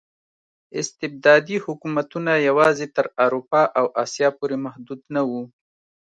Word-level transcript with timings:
استبدادي 0.81 1.57
حکومتونه 1.65 2.31
یوازې 2.47 2.87
تر 2.95 3.05
اروپا 3.23 3.61
او 3.79 3.85
اسیا 4.03 4.29
پورې 4.37 4.55
محدود 4.65 5.01
نه 5.15 5.21
وو. 5.29 5.43